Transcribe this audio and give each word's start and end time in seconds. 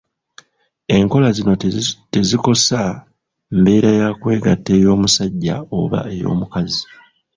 Enkola 0.95 1.29
zino 1.37 1.53
tezikosa 2.13 2.81
mbeera 3.57 3.91
ya 3.99 4.09
kwegatta 4.21 4.71
ey'omusajja 4.79 5.55
oba 5.79 5.99
ey'omukazi. 6.13 6.83